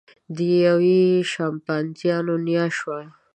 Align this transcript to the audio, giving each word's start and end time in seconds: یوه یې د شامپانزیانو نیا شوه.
یوه 0.65 0.81
یې 0.87 1.05
د 1.23 1.27
شامپانزیانو 1.31 2.33
نیا 2.47 2.65
شوه. 2.77 2.99